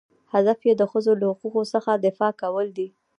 هدف 0.33 0.59
یې 0.67 0.73
د 0.77 0.83
ښځو 0.91 1.13
له 1.21 1.25
حقوقو 1.31 1.61
څخه 1.73 1.91
دفاع 2.05 2.31
کول 2.41 2.67
دي. 2.77 2.87